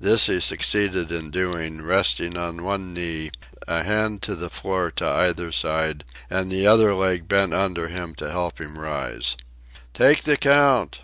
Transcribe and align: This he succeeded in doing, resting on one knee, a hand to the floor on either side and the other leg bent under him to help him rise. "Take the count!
This 0.00 0.24
he 0.24 0.40
succeeded 0.40 1.12
in 1.12 1.30
doing, 1.30 1.82
resting 1.82 2.34
on 2.38 2.64
one 2.64 2.94
knee, 2.94 3.30
a 3.68 3.82
hand 3.84 4.22
to 4.22 4.34
the 4.34 4.48
floor 4.48 4.90
on 5.02 5.06
either 5.06 5.52
side 5.52 6.02
and 6.30 6.50
the 6.50 6.66
other 6.66 6.94
leg 6.94 7.28
bent 7.28 7.52
under 7.52 7.88
him 7.88 8.14
to 8.14 8.30
help 8.30 8.58
him 8.58 8.78
rise. 8.78 9.36
"Take 9.92 10.22
the 10.22 10.38
count! 10.38 11.00